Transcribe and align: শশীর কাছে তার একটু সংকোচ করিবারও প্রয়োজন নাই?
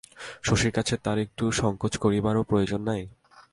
শশীর 0.43 0.71
কাছে 0.71 0.95
তার 0.97 1.17
একটু 1.19 1.43
সংকোচ 1.51 1.93
করিবারও 1.97 2.43
প্রয়োজন 2.43 2.81
নাই? 2.81 3.01